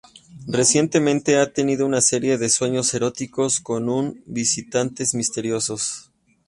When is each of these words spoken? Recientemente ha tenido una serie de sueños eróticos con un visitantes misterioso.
Recientemente 0.47 1.37
ha 1.37 1.53
tenido 1.53 1.85
una 1.85 2.01
serie 2.01 2.39
de 2.39 2.49
sueños 2.49 2.91
eróticos 2.95 3.59
con 3.59 3.87
un 3.87 4.23
visitantes 4.25 5.13
misterioso. 5.13 5.77